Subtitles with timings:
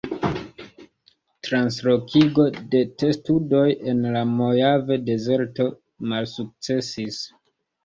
[1.47, 5.71] Translokigo de testudoj en la Mojave-Dezerto
[6.15, 7.25] malsukcesis.